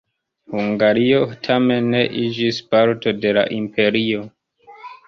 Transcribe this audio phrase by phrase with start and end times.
[0.53, 1.19] Hungario
[1.49, 4.27] tamen ne iĝis parto de la imperio.